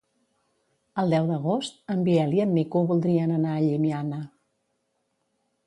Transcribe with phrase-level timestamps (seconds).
[1.01, 4.23] El deu d'agost en Biel i en Nico voldrien anar a Llimiana.